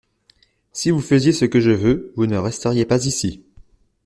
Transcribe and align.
Si 0.73 0.89
vous 0.89 0.99
faisiez 0.99 1.31
ce 1.31 1.45
que 1.45 1.59
je 1.59 1.69
veux, 1.69 2.11
vous 2.15 2.25
ne 2.25 2.35
resteriez 2.37 2.85
pas 2.87 3.05
ici. 3.05 3.45